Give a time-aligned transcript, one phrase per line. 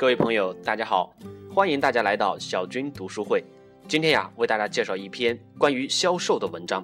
[0.00, 1.14] 各位朋友，大家好，
[1.54, 3.44] 欢迎大家来到小军读书会。
[3.86, 6.82] 今天呀，为大家介绍一篇关于销售的文章。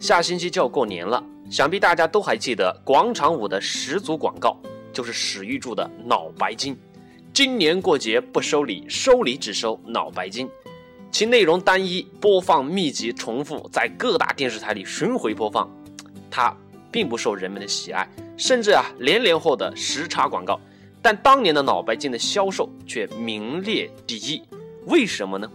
[0.00, 4.56] 下星期就要过年了，想必大家都还记得广场舞的始祖广告，
[4.94, 6.74] 就是史玉柱的脑白金。
[7.34, 10.48] 今年过节不收礼，收礼只收脑白金。
[11.10, 15.70] 其内容单一，播放密集重复，在各大电视台里巡回播放，
[16.30, 16.56] 它
[16.90, 18.08] 并不受人们的喜爱，
[18.38, 20.58] 甚至啊连连获得时差广告。
[21.06, 24.42] 但当年的脑白金的销售却名列第一，
[24.86, 25.48] 为什么呢？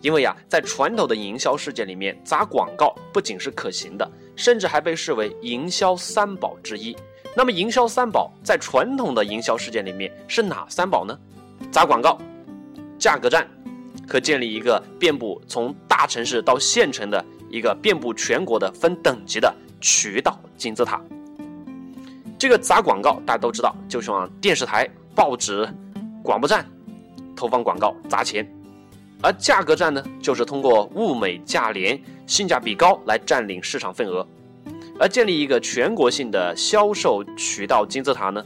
[0.00, 6.96] 因为呀，在传统的营销世界里面，砸广告不仅是可行的，甚至还被视为营销三宝之一。
[7.34, 11.18] 那么，营销三宝在传统的营销世界里面是哪三宝呢？
[11.72, 12.16] 砸广告、
[12.96, 13.44] 价格战。
[14.06, 21.02] 可建立一个遍布从大城市到县城的一个遍布全国的分等级的渠道金字塔。
[22.38, 25.66] 这个砸广告大家都知道，就是往电视台、报纸、
[26.22, 26.66] 广播站
[27.34, 28.44] 投放广告砸钱；
[29.22, 34.26] 而价格战呢，就是通过物美价廉、性价比高来占领市场份额。
[34.98, 38.44] 而建立一个全国性的销售渠道金字塔呢？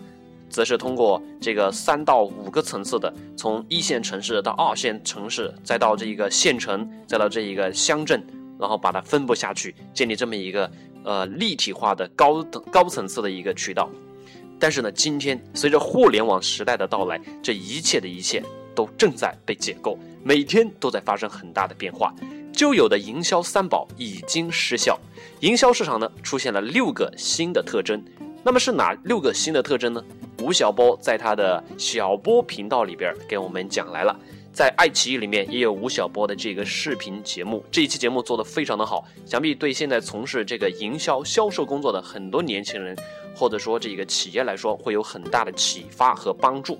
[0.49, 8.21] 则是通过这个三到五个层次的，从一线城市到二线城市，再到这一个县城，再到这一个乡镇，
[8.61, 10.71] 然后把它分布下去，建立这么一个
[11.03, 13.89] 呃立体化的高等高层次的一个渠道。
[14.59, 18.43] 但是呢，今天随着互联网时代的到来，这一切的一切
[18.75, 22.15] 都正在被解构，每天都在发生很大的变化。
[22.53, 25.01] 旧有的营销三宝已经失效，
[25.41, 28.05] 营销市场呢出现了六个新的特征。
[28.43, 30.05] 那么是哪六个新的特征呢？
[30.43, 34.19] 吴晓波在他的小波频道里边给我们讲来了，
[34.53, 42.97] 在爱奇艺里面也有吴晓波的这个视频节目，这一期节目做的非常的好，想必对现在从事这个营销销售工作的很多年轻人，
[43.35, 46.79] 或者说这个企业来说，会有很大的启发和帮助。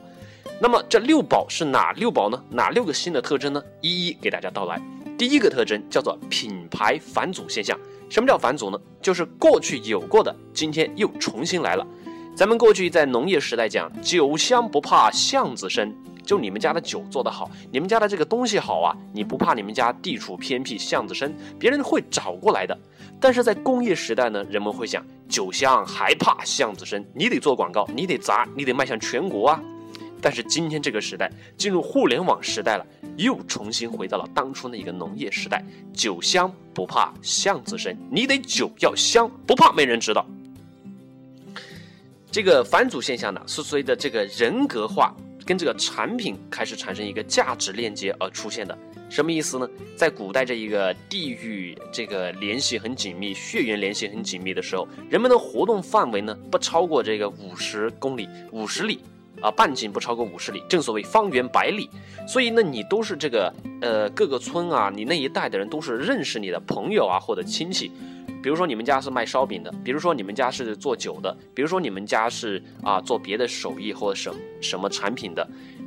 [0.61, 2.43] 那么这六宝是哪六宝呢？
[2.51, 3.63] 哪六个新的特征呢？
[3.81, 4.81] 一一给大家道来。
[5.17, 7.79] 第一个特征叫做品牌返祖现象。
[8.09, 8.79] 什么叫返祖呢？
[9.01, 11.87] 就是过去有过的，今天又重新来了。
[12.35, 15.95] 咱们过去在农业时代讲“酒香不怕巷子深”，
[16.25, 22.77] 就你们家的酒做得好，你们家的这个东西好啊，你不怕你们家地处偏僻巷子深，别人会找过来的。
[23.21, 29.63] 但是在工业时代呢，人们会想酒香还怕巷子深，你得做广告，你得砸，你得迈向全国啊。
[30.23, 32.87] 但是今天这个时代进入互联网时代了，
[33.17, 35.65] 又重新回到了当初那个农业时代。
[35.93, 40.25] 酒香不怕巷子深，你得酒要香，不怕没人知道。
[42.31, 45.15] 这个返祖现象呢，是随着这个人格化
[45.51, 48.79] 跟这个产品开始产生一个价值链接而出现的。
[49.09, 49.69] 什么意思呢？
[49.97, 59.01] 在古代这一个地域这个联系很紧密、血缘联系很紧密的时候，人们的活动范围呢不超过这个五十公里、五十里。
[59.41, 61.89] 啊，半径不超过五十里，正所谓方圆百里。
[62.29, 67.91] 所以呢，你都是这个呃各个村啊，你那一带的人都是认识你的朋友啊或者亲戚。
[68.43, 75.47] 比如说你们家是卖烧饼的，比如说你们家是做酒的，比如说你们家是啊做别的手艺或什什么产品的。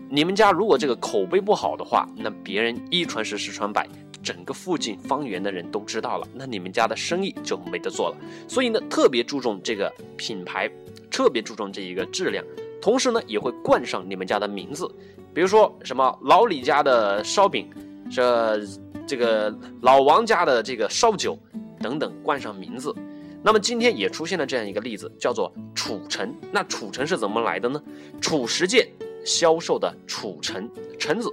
[0.09, 3.87] 你们家如果这个口碑不好的话，那别人一传十，十传百，
[4.21, 8.17] 整个附近方圆的人都知道了，那你们家的生意就没得做了。
[8.47, 10.69] 所以呢，特别注重这个品牌，
[11.09, 12.45] 特别注重这一个质量。
[12.79, 14.87] 同时呢，也会冠上你们家的名字，
[15.33, 17.67] 比如说什么老李家的烧饼，
[18.11, 18.61] 这
[19.07, 21.35] 这个老王家的这个烧酒
[21.83, 22.95] 等等，冠上名字。
[23.43, 26.33] 那么今天也出现了这样一个例子，叫做褚橙。
[26.51, 27.83] 那褚橙是怎么来的呢？
[28.21, 28.87] 褚时健
[29.25, 30.67] 销售的褚橙
[30.97, 31.29] 橙子，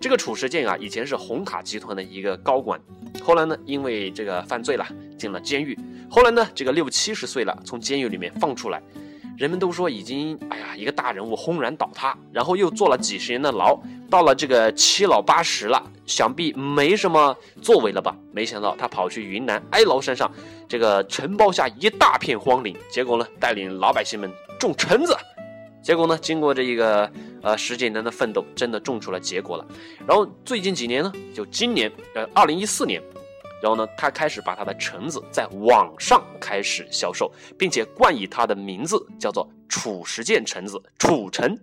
[0.00, 2.80] 这个褚时健啊，以前是红塔集团的一个高管，
[3.22, 4.86] 后来呢，因为这个犯罪了，
[5.18, 5.78] 进了监狱。
[6.10, 8.82] 后来呢，这个六七十岁了，从监狱里面放出来。
[9.38, 13.76] 人们都说已经，哎呀，一个大人物轰然倒塌，然后又坐了几十年的牢，
[14.08, 18.16] 到了这个七老八十了，想必没什么作为了吧？
[18.30, 20.30] 没想到他跑去云南哀牢山上，
[20.68, 24.30] 这个承包下一大片荒岭，结果呢，带领老百姓们
[24.60, 25.16] 种橙子，
[25.82, 27.10] 结果呢，经过这一个
[27.42, 29.66] 呃十几年的奋斗，真的种出了结果了。
[30.06, 33.02] 然后最近几年呢，就今年，呃，二零一四年。
[33.62, 41.56] 然后呢，他开始把他的橙子在网上开始销售，并且冠以他的名字叫做“褚时健橙子”，褚橙。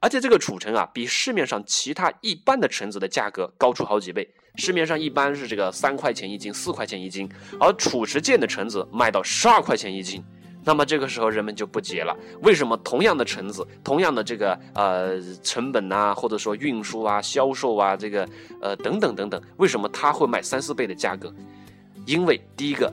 [0.00, 4.32] 而且这个褚橙啊，比市面上其他一般的橙子的价格高出好几倍。
[4.54, 7.28] 市面上一般是这个三块钱一斤、四块钱一斤，
[7.58, 10.24] 而褚时健的橙子卖到十二块钱一斤。
[10.68, 18.28] 那么这个时候人们就不解了，为什么同样的橙子，同样的这个呃成本啊，或者说运输啊、销售啊，这个
[18.60, 21.32] 呃等等等等，为什么它会卖三四倍的价格？
[22.04, 22.92] 因为第一个，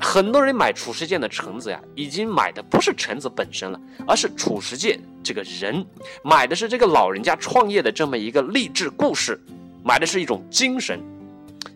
[0.00, 5.86] 很多人买褚时健的橙子呀，已经买的不是橙子本身了，而是褚时健这个人，
[6.24, 9.40] 买的是这个老人家创业的这么一个励志故事，
[9.84, 11.00] 买的是一种精神，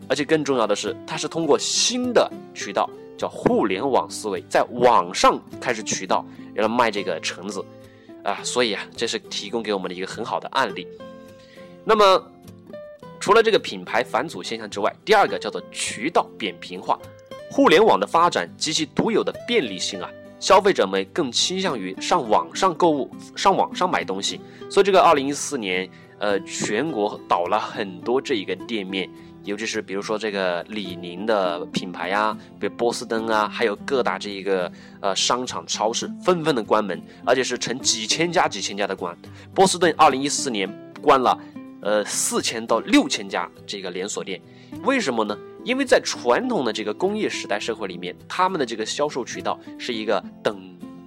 [0.08, 6.24] 而且更重要的是，它是通过新的渠道，叫互联网思维，在网上开始渠道，
[6.54, 7.62] 来卖这个橙子，
[8.24, 10.88] 啊，所以啊，这是提供给我们的一个很好的案例。
[11.84, 12.32] 那么，
[13.20, 16.98] 除了这个品牌返祖现象之外，第二个叫做渠道扁平化。
[17.50, 20.08] 互联网的发展及其独有的便利性啊，
[20.38, 24.40] 消费者们更倾向于上网上购物、上网上买东西。
[24.70, 25.86] 所以这个二零一四年，
[26.20, 29.10] 呃，全国倒了很多这一个店面，
[29.44, 34.70] 尤其是比如说这个李宁的品牌呀，比如波司登啊，还有各大这一个
[35.00, 39.16] 呃商场、超市纷纷的关门，而且是成几千家、几千家的关。
[39.54, 40.68] 波司登二零一四年
[41.00, 41.38] 关了，
[41.80, 44.40] 呃，四千到六千家这个连锁店，
[44.84, 45.36] 为什么呢？
[45.64, 50.58] 因为在传统的这个工业时代社会里面，他们的这个销售渠道是一个等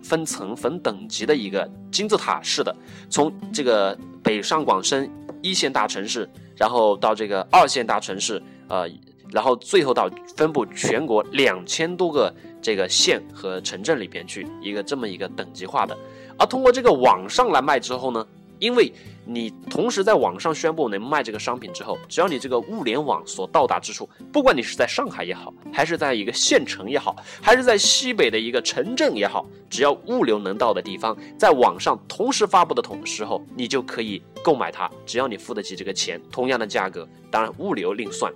[0.04, 2.76] 分层分等级的一个金字塔式的，
[3.10, 5.10] 从这个北上广深
[5.42, 8.90] 一线大城市，然后到这个二线大城市，呃，
[9.32, 15.98] 然后最后到分布全国两千多个这个县和城镇里边去，一个这么一个等级化的。
[16.38, 18.26] 而通过这个网上来卖之后呢？
[18.64, 18.90] 因为
[19.26, 38.32] 你同时在网上宣布能卖这个商品之后，只要你这个物联网所到达之处，不管你是在上海也好，还是在一个县城也好，还是在西北的一个城镇也好，只要物流能到的地方，在网上同时发布的同时候，你就可以购买它，只要你付得起这个钱，同样的价格，当然物流另算。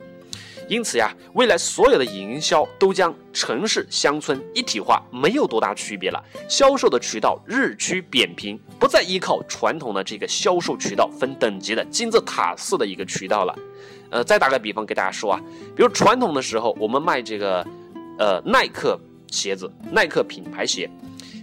[0.68, 6.22] 因此呀，未来所有的营销都将城市乡村一体化，没有多大区别了。
[6.50, 13.56] 销售的渠道日趋扁平，不再依靠传统的这个销售渠道分等级的金字塔式的一个渠道了。
[14.10, 15.42] 呃，再打个比方给大家说啊，
[15.75, 17.66] 比如传统的时候，我们卖这个，
[18.20, 19.00] 呃，耐克
[19.31, 20.90] 鞋子，耐克品牌鞋，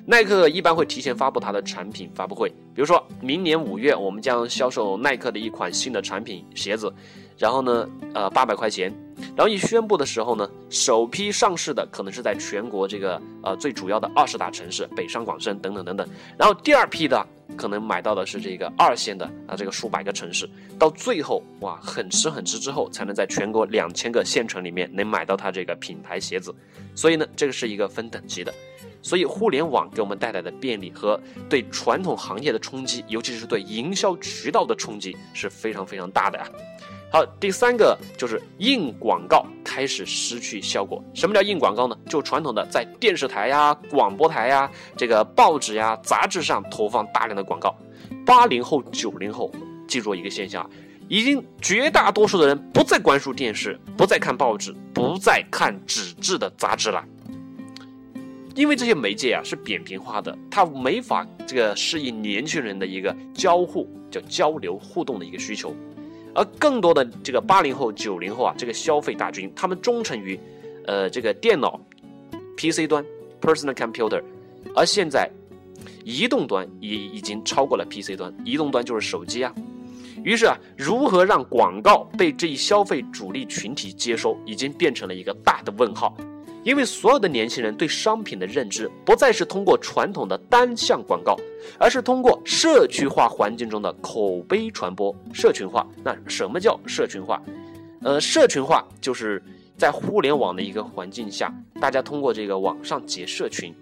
[0.05, 6.93] 耐克一般会提前发布它的产品发布会，比如说明年五月，我们将销售耐克的一款新的产品鞋子。
[7.37, 8.95] 然后呢，呃，八百块钱。
[9.37, 16.09] 然后一宣布的时候呢，首批上市的可能是在全国这个呃最主要的二十大城市，北上广深等等等等。
[16.39, 17.27] 然后第二批的
[17.57, 20.49] 可能买到的是这个二线的啊，这个数百个城市。
[20.79, 26.55] 到最后哇，很迟很迟之后，才能在全国两千个县城里面能买到它这个品牌鞋子。
[26.95, 28.53] 所以呢，这个是一个分等级的。
[29.03, 36.49] 所以互联网给我们带来的便利和对传统行业的冲击，尤其是对营销渠道的冲击是非常非常大的呀。
[37.15, 41.01] 好，第三个就是硬广告开始失去效果。
[41.15, 41.97] 什么叫硬广告呢？
[42.09, 47.73] 就传统的在电视台呀、广播台呀、这个报纸呀、杂志上投放大量的广告。
[48.27, 49.53] 八零后、九零后
[49.87, 50.69] 记住一个现象，
[51.07, 57.05] 已经绝大多数的人不再关注电视，不再看报纸，不再看纸质的杂志了，
[58.57, 65.73] 因为这些媒介啊是扁平化的，它没法这个适应年轻人的一个交互、叫交流互动的一个需求。
[66.35, 70.39] 而更多的这个八零后、九零后啊，这个消费大军，他们忠诚于，
[70.87, 71.81] 呃，这个电脑、
[72.57, 73.05] PC 端
[73.41, 74.23] （personal computer），
[74.75, 75.31] 而现在，
[76.05, 79.55] 移动端也已经超过了 PC 端，移动端就是手机啊。
[80.23, 86.17] 于是啊，如何让广告被这一消费主力群体接收，已经变成了一个大的问号。
[86.65, 91.37] 因为所有的年轻人对商品的认知不再是通过传统的单向广告，
[91.79, 95.15] 而是通过社区化环境中的口碑传播。
[95.33, 97.41] 社群化，那什么叫社群化？
[98.03, 99.43] 呃，社群化就是
[99.77, 103.75] 在互联网的一个环境下，大家通过这个网上结社群。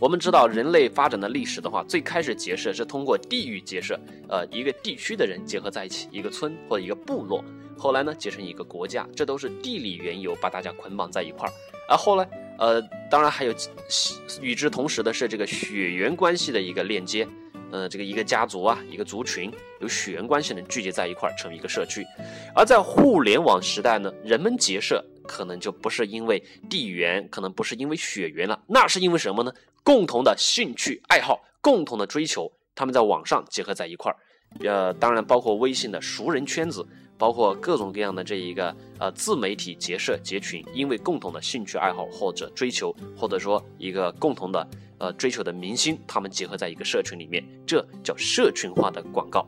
[0.00, 7.42] 我们知道人类发展的历史的话，最开始结社是通过地域结社，呃，一个地区的人结合在一起，一个村或者一个部落，
[7.76, 11.52] 后来呢结成一个国家，这都是地理缘由把大家捆绑在一块儿。
[11.86, 12.26] 而后来，
[12.58, 13.54] 呃，当然还有
[14.40, 17.28] 与之同时的是这个血缘关系的一个链接，
[17.70, 22.02] 呃，这个一个家族啊，一个族群有血缘关系的聚集在一块儿，成为一个社区。
[22.54, 29.52] 而在互联网时代呢，人们结社可能就不是因为地缘，可能不是因为血缘了，那是因为什么呢？
[29.82, 34.16] 共同的兴趣爱好，共同的追求，他们在网上结合在一块儿。
[34.60, 36.86] 呃，当然包括微信的熟人圈子。
[37.16, 44.66] 包括各种各样的这一个呃自媒体结社结群，因为共同的兴趣爱好或者追求，或者说一个共同的
[44.98, 49.46] 呃追求的明星，他们结合在一个社群里面，这叫社群化的广告。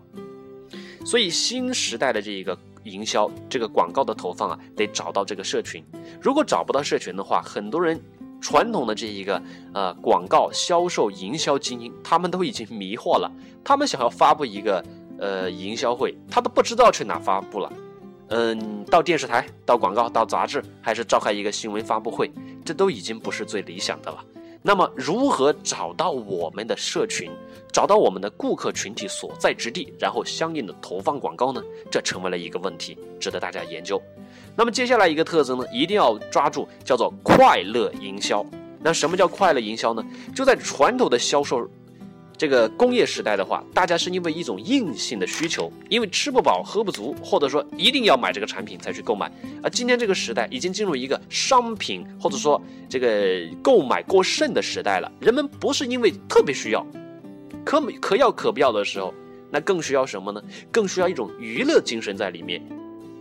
[1.05, 5.85] 所以新时代的这一个营销，这个广告的投放啊，得找到这个社群。
[6.21, 8.01] 如果找不到社群的话，很多人
[8.41, 9.43] 传统的这一个
[9.75, 13.31] 呃广告销售营销精英，他们都已经迷惑了，
[13.65, 14.85] 他们想要发布一个。
[15.19, 17.73] 呃，营销会他都不知道去哪发布了，
[18.29, 22.31] 嗯，到电视台、到广告、到杂志，还是召开一个新闻发布会，
[22.65, 24.25] 这都已经不是最理想的了。
[24.63, 27.31] 那么，如何找到我们的社群，
[27.71, 31.63] 找到我们的顾客群体所在之地，然后相应的投放广告呢？
[31.89, 34.03] 这成为了一个问题，值得大家研究。
[34.57, 38.45] 那么接下来一个特征呢，一定要抓住，叫做快乐营销。
[38.83, 40.05] 那什么叫快乐营销呢？
[40.35, 41.69] 就在传统的销售。
[42.39, 49.31] 这个工业时代的话，大家是因为一种硬性的需求，因为吃不饱喝不足，或者说一定要买这个产品才去购买。
[49.63, 55.11] 而今天这个时代已经进入一个商品或者说这个购买过剩的时代了。
[55.19, 56.87] 人们不是因为特别需要，
[57.65, 59.15] 可可要可不要的时候，
[59.51, 60.43] 那更需要什么呢？
[60.71, 62.63] 更需要一种娱乐精神在里面。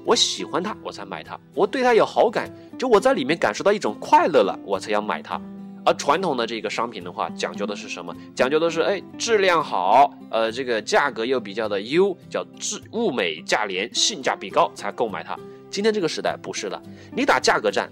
[0.04, 5.42] 我喜欢它，我才买它；我对它有好感，就我在里面感受到一种快乐了，我才要买它。
[5.86, 8.14] 而传统的这个商品的话，讲究的是什么？
[8.36, 15.38] 讲究的是，哎，质量好，呃，这个价格又比较的优，叫质物美价廉，性价比高才购买它。
[15.70, 16.82] 今天这个时代不是了，
[17.16, 17.88] 你打价格战，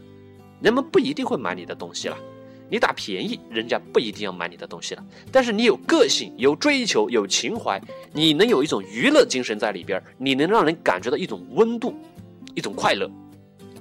[0.59, 2.15] 人们不一定会买你的东西了；
[2.69, 5.05] 你打便宜，人家不一定要买你的东西了。
[5.31, 7.79] 但是你有个性、有追求、有情怀，
[8.11, 11.93] 你能有一种娱乐精神在里边，你能让人感觉到一种温度，
[12.55, 13.07] 一种快乐。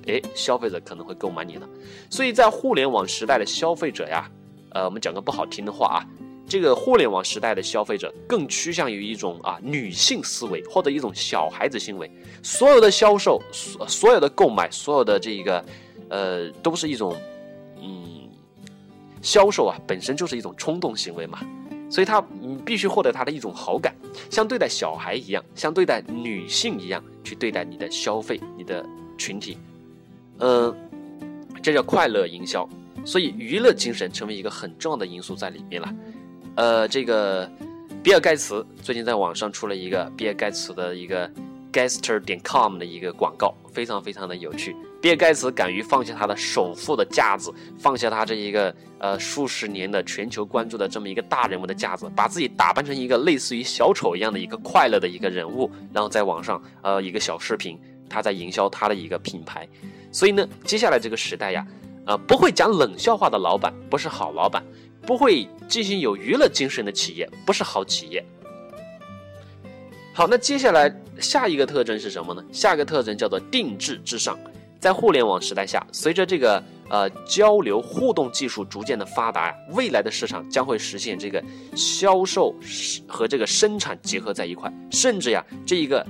[0.06, 1.68] 哎，消费者可能会购买你的，
[2.10, 4.30] 所以在互联网时代的消费者呀，
[4.70, 6.06] 呃，我们讲个不好听的话啊，
[6.46, 12.10] 这个互联网时代的消费者更趋向于一种啊女性思维或者一种小孩子行为，
[12.42, 15.64] 所有的销售，所所有的购买，所有的这个，
[16.08, 17.16] 呃，都是一种，
[17.80, 18.28] 嗯，
[19.22, 21.38] 销售啊本身就是一种冲动行为嘛，
[21.88, 23.94] 所以他你必须获得他的一种好感，
[24.28, 28.84] 像对待小孩一样，像对待女性一样去对待你的消费，你的
[29.16, 29.56] 群体。
[30.38, 30.74] 嗯，
[31.62, 32.68] 这叫快乐营销，
[33.04, 35.94] 所以娱乐精神成为一个很重要的因素在里面了。
[36.56, 37.50] 呃，这个
[38.02, 41.30] 比尔盖茨最近在网上出了一个比尔盖茨的一个
[41.72, 44.76] Gaster 点 com 的一个广告，非常非常的有趣。
[45.00, 57.76] 比尔盖茨敢于放下他的首富的架子，放下他这一个呃数十年的全球关注的这么一个大人物的架子，把自己打扮成一个类似于小丑一样的一个快乐的一个人物，然后在网上呃一个小视频，
[58.08, 59.66] 他在营销他的一个品牌。
[60.12, 61.66] 所以呢，接下来这个时代呀，
[62.06, 64.62] 呃，不会讲冷笑话的老板不是好老板，
[65.06, 68.24] 不会进行有娱乐精神的企业不是好企业。
[70.12, 72.44] 好，那接下来下一个特征是什么呢？
[72.52, 74.38] 下一个特征叫做定制至上。
[74.78, 81.42] 在互联网时代下，随着这个呃交流互动技术逐渐的发达呀，未来的市场将会实现这个
[81.76, 82.52] 销售
[83.06, 86.04] 和这个生产结合在一块，甚至呀，这一个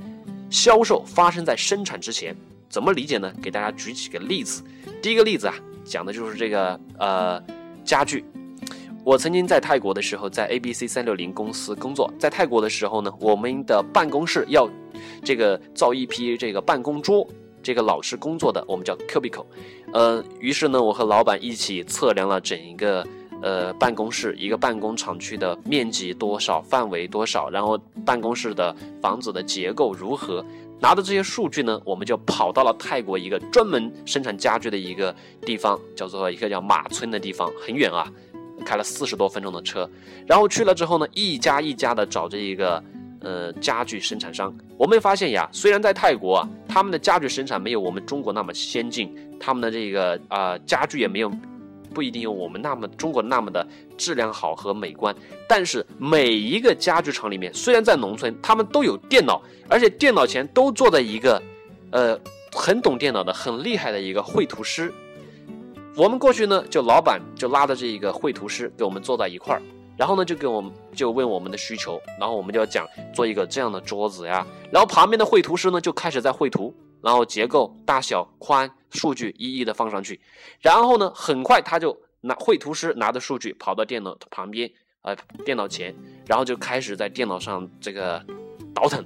[0.50, 2.34] 销售发生在生产之前。
[2.72, 3.30] 怎么理解呢？
[3.42, 4.64] 给大家举几个例子。
[5.02, 7.38] 第一个例子啊，讲的就是这个呃
[7.84, 8.24] 家具。
[9.04, 12.10] 我曾经在泰国的时候，在 A B C 三六零公司工作。
[12.18, 14.66] 在泰国的时候呢，我们的办公室要
[15.22, 17.28] 这个造一批这个办公桌，
[17.62, 19.44] 这个老师工作的，我们叫 cubicle。
[19.92, 23.06] 呃，于是呢，我和老板一起测量了整一个
[23.42, 30.42] 呃办公室一个办公厂区的面积多少，范围多少，然后办公室的房子的结构如何。
[30.82, 38.12] 拿着这些数据呢，我们就跑到了泰国一个专门生产家具的一个地方，叫做一个叫马村的地方，很远啊，
[38.66, 39.88] 开了四十多分钟的车。
[40.26, 42.82] 然后去了之后呢，一家一家的找这一个
[43.20, 44.52] 呃家具生产商。
[44.76, 51.30] 我们发现呀，虽然在泰国啊，他们的家具生产没有我们中国那么先进，他们的这个啊家具也没有。
[51.92, 55.14] 不一定有我们那么中国那么的质量好和美观，
[55.46, 61.42] 但是每一个家具厂里面，虽然在农村，他们都有电脑，而且电脑前都坐在一个，
[61.90, 62.18] 呃，
[62.52, 64.92] 很懂电脑的、很厉害的一个绘图师。
[65.94, 69.62] 我们过去呢，就老板就拉着这一个绘图师给我们坐在一块儿，
[69.96, 76.74] 然后呢，就给我们就问我们的需求，然后我们就要讲做一个这样的桌子呀，然后旁边的绘图师呢就开始在绘图。
[77.04, 80.20] 然后结构、大小、宽，数据一一的放上去，
[80.60, 84.70] 然后呢，很快他就拿绘图师拿着数据跑到电脑旁边，
[85.00, 85.94] 呃，电脑前，
[86.26, 88.24] 然后就开始在电脑上这个
[88.74, 89.04] 倒腾，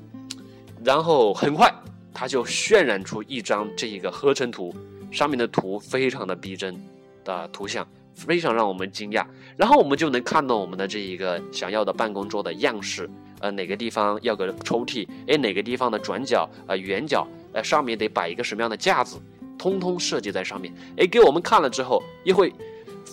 [0.84, 1.72] 然后很快
[2.12, 4.74] 他就渲染出一张这一个合成图，
[5.12, 6.76] 上面的图非常的逼真
[7.24, 9.24] 的图像，非常让我们惊讶，
[9.56, 13.08] 然后我们就能看到我们的这一个想要的办公桌的样式，
[13.40, 17.26] 呃，哪个地方要个抽屉，哎，哪个地方的转角，呃，圆角。
[17.52, 19.18] 呃上面得摆一个什么样的架子，
[19.58, 20.72] 通通设计在上面。
[20.96, 22.52] 哎，给我们看了之后，又会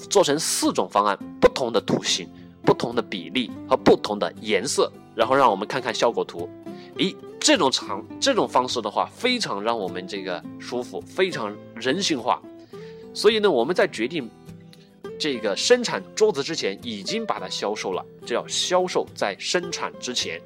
[0.09, 2.27] 做成四种方案，不同的图形、
[2.63, 6.49] 不同的比例和不同的颜色，然后让我们看看效果图。
[6.97, 12.41] 诶，这种长这种方式的话，非常让我们这个舒服，非常人性化。
[13.13, 14.29] 所以呢，我们在决定
[15.19, 20.41] 这个生产桌子之前，已经把它销售了，这叫销售在生产之前。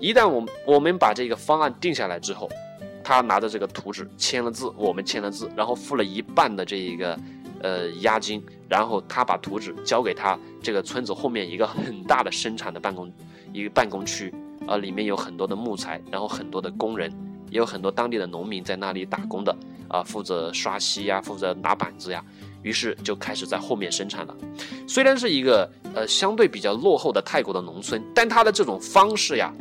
[0.00, 2.48] 一旦我们我们把这个方案定下来之后，
[3.04, 7.18] 他拿着这个图纸签了字，我们签了字，然后付了一半的这一个，
[7.60, 13.12] 呃押金，然后他把图纸交给他这个村子后面一个很大的生产的办公
[13.52, 14.34] 一个办公区，
[14.66, 17.12] 呃，里面有很多的木材，然后很多的工人，
[17.50, 19.54] 也有很多当地的农民在那里打工的，
[19.86, 22.24] 啊，负责刷漆呀，负责拿板子呀。
[22.62, 24.34] 于是就开始在后面生产了。
[24.88, 29.52] 虽然是一个呃相对比较落后的泰国的农村，但它的这种方式呀，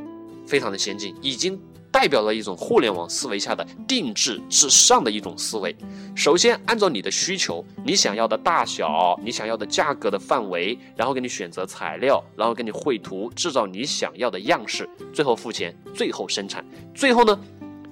[0.47, 1.59] 非常的先进，已经
[1.93, 5.73] 代表了一种互联网思维下的定制至上的一种思维。
[6.15, 17.39] 首先按照你的需求，你想要的大小，你想要的价格的范围，然后给你选择材料，然后给你绘图，制造你想要的样式，最后付钱，最后生产，最后呢？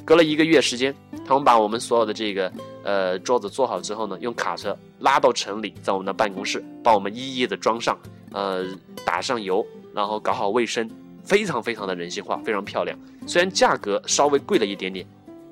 [0.03, 0.93] 隔了一个月时间，
[1.27, 2.51] 他们把我们所有的这个
[2.83, 7.95] 呃桌子做好之后呢，用卡车拉到城里，在我们的办公室帮我们一一的装上，
[8.33, 8.65] 呃
[9.05, 10.89] 打上油，然后搞好卫生，
[11.23, 12.97] 非常非常的人性化，非常漂亮。
[13.27, 15.05] 虽然价格稍微贵了一点点，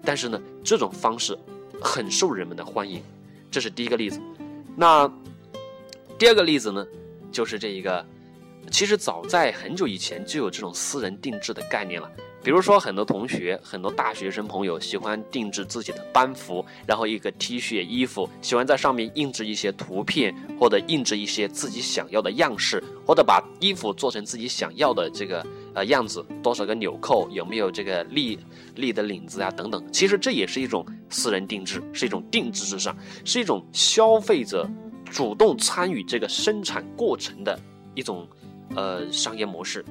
[0.03, 1.37] 但是呢，这种方式
[1.81, 3.01] 很受人们的欢迎。
[3.51, 4.19] 这是第一个例子。
[4.75, 5.11] 那
[6.17, 6.85] 第二个例子呢，
[7.31, 8.05] 就是这一个，
[8.71, 12.09] 其实早在很久以前就有这种私人定制的概念了。
[12.41, 25.45] 比如说，很多同学、很多大学生朋友喜欢定制自己的班服，然后一个 T 恤、衣服，喜欢在上面印制一些图片，或者印制一些自己想要的样式，或者把衣服做成自己想要的这个
[25.79, 28.37] 呃样子，多少个纽扣，有没有这个立
[28.75, 29.81] 立的领子啊，等等。
[29.93, 32.93] 其实这也是一种私人定制，是一种定制至上，
[33.23, 34.69] 是一种消费者
[35.09, 37.57] 主动参与这个生产过程的
[37.95, 38.27] 一种
[38.75, 39.85] 呃商业模式。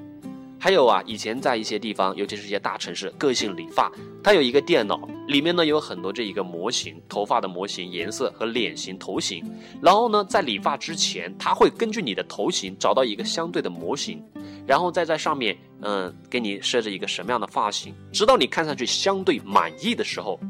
[0.61, 3.91] 还有啊，以前在一些地方，尤其是一些大城市，个性理发，
[4.23, 9.45] 它有一个电脑，里面呢有很多这一个模型，头发的模型、颜色和脸型、头型。
[9.81, 14.21] 然后呢，在理发之前，它会根据你的头型找到一个相对的模型，
[14.67, 20.41] 然后再在上面，嗯，给你设置一个什么样的发型，直到你看上去相对满意的时候，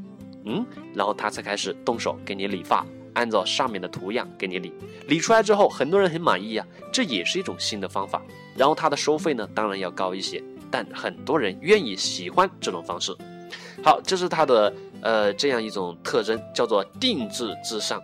[0.46, 4.72] 嗯，然后他才开始动手给你理发，按照上面的图样给你理。
[5.06, 8.22] 理出来之后，很多人很满意啊，这也是一种新的方法。
[8.58, 13.16] 然后它的收费呢，当然要高一些，但很多人愿意喜欢这种方式。
[13.84, 18.02] 好，这是它的呃这样一种特征，叫做定制至上。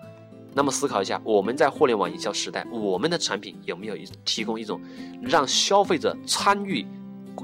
[0.54, 4.80] 那么思考一下，我们在互联网营销时代，我们的产品有没有一提供一种
[5.20, 6.86] 让消费者参与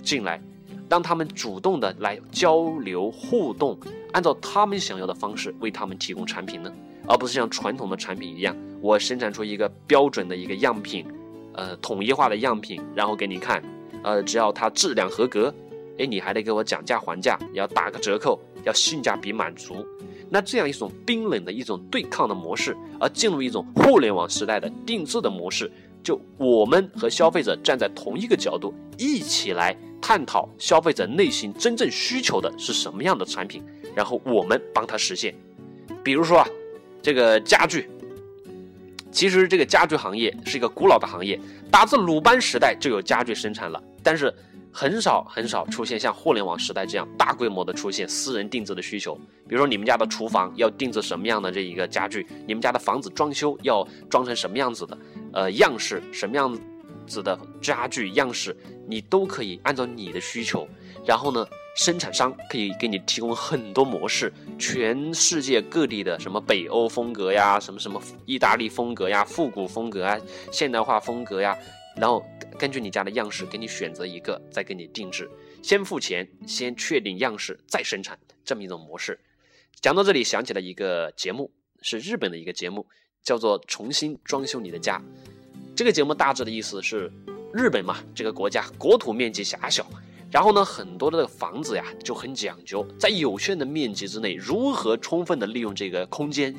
[0.05, 0.41] 进来，
[0.89, 3.77] 让他们主动的来交流互动，
[4.13, 6.73] 按照他们想要的方式为他们提供产品呢？
[7.09, 11.05] 而不是像传统的产品一样，我生产出一个标准的一个样品。
[11.55, 13.63] 呃，统一化的样品，然后给你看，
[14.03, 15.53] 呃，只要它质量合格，
[15.99, 19.85] 哎，你还得给我讲价还价，要打个折扣，要性价比满足。
[20.29, 25.71] 那这样一种冰冷的一种对抗的模式，而进入一种互联网时代的定制的模式，
[26.05, 33.61] 就我们和消费者站在同一个角度，一起来探讨消费者内心真正需求的是什么样的产品，
[33.95, 35.35] 然后我们帮他实现。
[36.05, 36.49] 比如说啊，
[37.03, 37.91] 这个家具。
[39.11, 41.39] 其实这个家具行业是一个古老的行业，
[41.71, 44.33] 打自鲁班时代就有家具生产了，但是
[44.73, 49.15] 很少很少出现像互联网时代这样大规模的出现私人定制的需求。
[49.49, 54.99] 比如说你们家的厨房要定制什么样的这一个家具，你们家的房子装修要装成什么样子的，
[55.33, 56.57] 呃样式什么样
[57.07, 60.69] 子的家具样式，你都可以按照你的需求，
[61.05, 61.47] 然后呢。
[61.77, 70.19] 生产商可以给你提供很多模式，全世界各地的什么北欧风格呀，什么什么意大利风格呀，复古风格啊，
[70.53, 71.57] 现代化风格呀，
[71.97, 72.23] 然后
[72.59, 75.31] 根据你家的样式给你选择一个，再给你定制，
[75.63, 79.19] 先付钱，先确定样式，再生产，这么一种模式。
[79.81, 82.87] 讲到这里，想起了一个节目，是日本的一个节目，
[83.23, 84.99] 叫做《重新装修你的家》。
[85.75, 87.11] 这个节目大致的意思是，
[87.55, 89.87] 日本嘛，这个国家国土面积狭小。
[90.31, 96.55] 然后呢，很多的房子呀就很讲究，在有限的面积之内，如何充分的利用这个空间，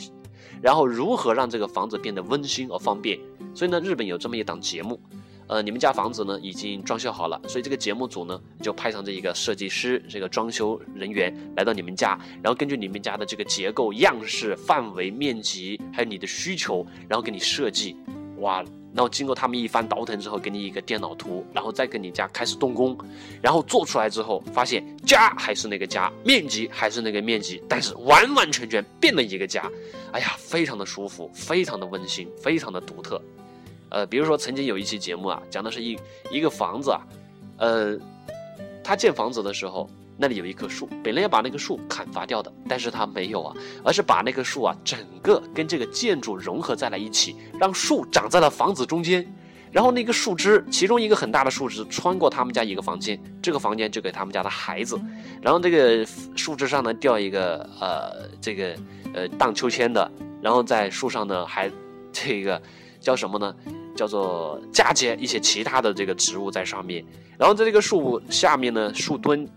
[0.62, 3.18] 然后如何让这个房子变得温馨而方便。
[3.54, 5.00] 所以呢，日本有这么一档节目，
[5.48, 17.96] 呃，你们家房子呢已经装修好了，所以这个节目组呢就派上这一个设计师，这个装修人员来到你们家，然后根据你们家的这个结构、样式、范围、面积，还有你的需求，然后给你设计，
[18.40, 18.64] 哇。
[18.94, 22.98] 然后经过他们一番倒腾之后，给你一个电脑图，然后再跟你家开始动工，
[23.42, 29.70] 然后做出来之后，发现家还是那个家，面积还是那个面积，但是完完全全变了一个家，
[30.12, 33.22] 哎呀，非常的舒服，非常的温馨，非常的独特。
[33.90, 35.98] 呃，比如说曾经有一期节目啊，讲的是一
[36.30, 37.02] 一个房子啊，
[37.58, 37.98] 呃，
[38.84, 39.90] 他建房子的时候。
[40.22, 49.26] 那里有一棵树，本来要把那棵树砍伐掉的，但是他没有啊，而是把那棵树啊整个跟这个建筑融合在了一起，让树长在了房子中间，
[49.72, 54.96] 然后那个树枝，其中一个很大的树枝穿过他们家一个房间，这个房间就给他们家的孩子，
[55.42, 56.06] 然后这个
[56.36, 58.76] 树枝上呢吊一个呃这个
[59.16, 61.72] 呃荡秋千的，然后在树上呢还
[62.14, 62.62] 这个
[63.00, 63.56] 叫什么呢？
[63.94, 67.04] 叫做嫁接一些其他的这个植物在上面，
[67.38, 69.48] 然后在这个树下面呢，树墩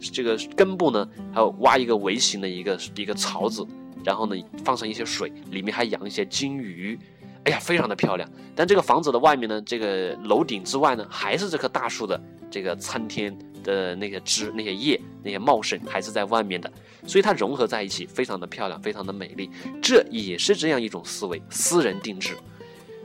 [0.00, 3.66] 这个根部呢，还有挖一个微型的一个一个槽子，
[4.04, 6.98] 然后呢放上一些水，里面还养一些金鱼，
[7.44, 8.28] 哎呀，非常的漂亮。
[8.54, 16.70] 但这个房子的外面呢，这个楼顶之外呢，还是这棵大树的这个参天的那些枝、那些叶、那些茂盛，还是在外面的，
[17.06, 19.50] 所以它融合在一起，非常的漂亮，非常的美丽。
[19.82, 22.36] 这也是这样一种思维，私人定制。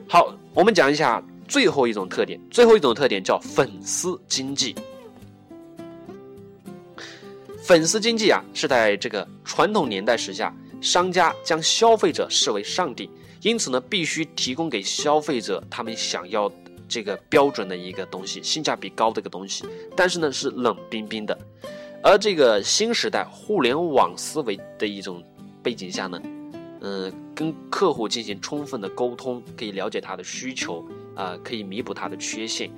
[0.07, 2.39] 好，我们讲一下最后一种特点。
[2.51, 4.75] 最后一种特点叫粉丝经济。
[7.65, 13.09] 粉丝经济啊，是在这个传统年代时下，商家将消费者视为上帝，
[13.41, 16.51] 因此呢，必须提供给消费者他们想要
[16.89, 19.63] 这个标准的一个东西，性价比高的一个东西。
[19.95, 21.37] 但是呢，是冷冰冰的。
[22.03, 25.23] 而这个新时代互联网思维的一种
[25.63, 26.21] 背景下呢。
[26.81, 32.69] 嗯，跟客户进行充分的沟通，可以了解他的需求，啊，可以弥补他的缺陷。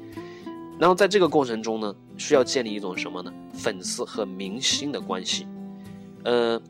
[0.77, 3.33] 然后在这个过程中呢，需要建立一种什么呢？
[3.57, 5.47] 粉丝和明星的关系。
[6.23, 6.61] 呃，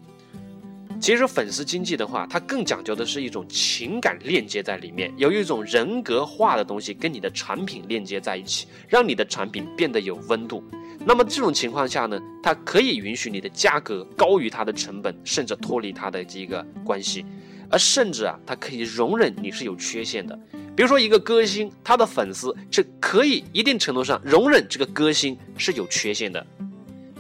[1.00, 10.64] 其实粉丝经济的话，它更讲究的是一种情感链接在里面，有一种人格化的东西跟你的产品链接在一起，让你的产品变得有温度。
[11.06, 17.26] 那么这种情况下呢，它可以允许你的价格高于它的成本，甚至脱离它的这个关系，
[17.70, 20.38] 而甚至啊，它可以容忍你是有缺陷的。
[20.76, 26.46] 比如说一个歌星，他的粉丝是可以一定程度上容忍这个歌星是有缺陷的。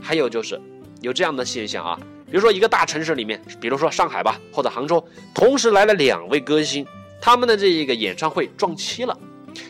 [0.05, 0.61] 还有就是
[1.01, 6.85] 有这样的现象啊，比如说一个大城市里面，比如说上海吧，或者杭州，同时来了两位歌星，
[7.19, 9.17] 他们的这一个演唱会撞期了，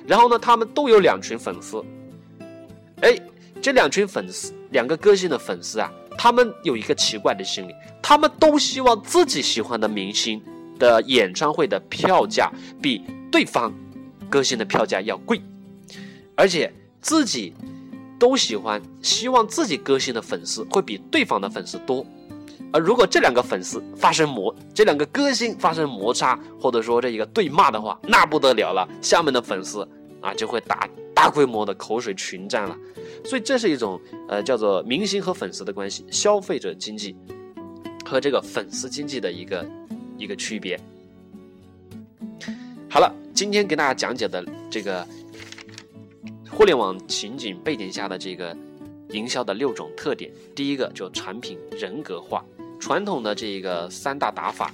[0.05, 1.81] 然后呢，他们都有两群粉丝，
[2.99, 3.17] 哎。
[3.61, 10.39] 这两群粉丝，两个歌星的粉丝啊，他们有一个奇怪的心理，他们都希望自己喜欢的明星
[10.77, 13.73] 的演唱会的票价比对方
[14.29, 15.41] 歌星的票价要贵，
[16.35, 16.71] 而且
[17.01, 17.55] 自己
[18.19, 22.05] 都喜欢，希望自己歌星的粉丝会比对方的粉丝多。
[22.71, 29.87] 而如果这两个粉丝发生摩，这两个歌星发生摩擦，或者说这一个对骂的话，那不得了了，下面的粉丝
[30.21, 30.87] 啊就会打。
[31.13, 32.77] 大规模的口水群战了，
[33.23, 33.97] 所以这是一种
[34.27, 37.15] 呃叫做明星和粉丝的关系，消费者经济
[38.03, 39.65] 和这个粉丝经济的一个
[40.17, 40.77] 一个区别。
[42.89, 45.07] 好了，今天给大家讲解的这个
[46.49, 48.55] 互联网情景背景下的这个
[49.09, 52.43] 营销的六种特点，第一个就产品人格化，
[52.79, 54.71] 传统的这个三大打法，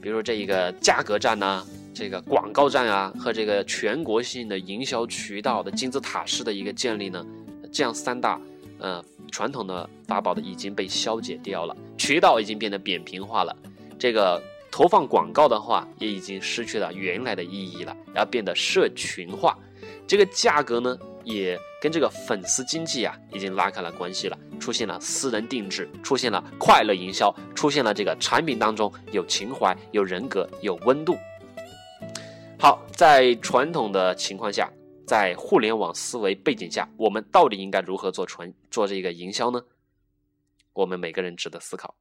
[0.00, 1.66] 比如说这一个价格战呢。
[1.96, 7.24] 这个广告战啊，和这个全国性的营销渠道的金字塔式的一个建立呢，
[7.70, 8.36] 这样三大
[8.80, 13.56] 呃传统的法宝的已经被消解掉了，渠道已经变得扁平化了，
[13.96, 19.56] 这个投放广告的话也已经失去了原来的意义了，要变得社群化，
[20.04, 31.16] 这个价格呢也跟这个粉丝经济啊已经拉开了关系了，出现了私人定制，出现了快乐营销，出现了这个产品当中有情怀、有人格、有温度。
[32.58, 34.70] 好，在传统的情况下，
[35.06, 39.60] 在互联网思维背景下，我们到底应该如何做传做这个营销呢？
[40.72, 41.94] 我们每个人值得思考。